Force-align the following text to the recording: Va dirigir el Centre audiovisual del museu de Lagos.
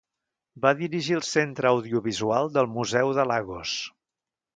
Va 0.61 0.69
dirigir 0.77 1.17
el 1.17 1.21
Centre 1.31 1.69
audiovisual 1.71 2.49
del 2.57 2.71
museu 2.79 3.13
de 3.19 3.27
Lagos. 3.33 3.75